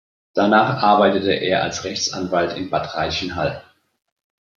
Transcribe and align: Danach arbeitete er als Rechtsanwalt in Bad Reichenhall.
Danach 0.33 0.81
arbeitete 0.81 1.31
er 1.31 1.61
als 1.61 1.83
Rechtsanwalt 1.83 2.57
in 2.57 2.71
Bad 2.71 2.95
Reichenhall. 2.95 3.63